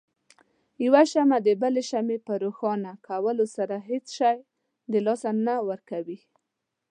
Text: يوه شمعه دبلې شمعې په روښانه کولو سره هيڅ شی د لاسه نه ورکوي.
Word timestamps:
يوه 0.85 1.03
شمعه 1.11 1.37
دبلې 1.47 1.83
شمعې 1.91 2.17
په 2.27 2.33
روښانه 2.43 2.91
کولو 3.07 3.45
سره 3.55 3.75
هيڅ 3.89 4.05
شی 4.17 4.37
د 4.91 4.93
لاسه 5.05 5.29
نه 5.45 5.55
ورکوي. 5.69 6.19